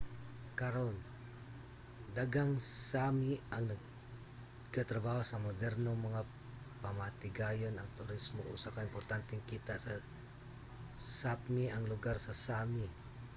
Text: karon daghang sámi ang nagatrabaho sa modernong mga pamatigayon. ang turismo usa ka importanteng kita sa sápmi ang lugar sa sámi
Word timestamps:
karon 0.59 0.95
daghang 2.17 2.53
sámi 2.91 3.33
ang 3.55 3.63
nagatrabaho 3.71 5.21
sa 5.25 5.37
modernong 5.45 5.99
mga 6.07 6.21
pamatigayon. 6.83 7.75
ang 7.77 7.89
turismo 7.99 8.41
usa 8.55 8.69
ka 8.75 8.87
importanteng 8.89 9.43
kita 9.53 9.73
sa 9.85 9.93
sápmi 11.21 11.65
ang 11.69 11.83
lugar 11.93 12.17
sa 12.25 12.33
sámi 12.47 12.87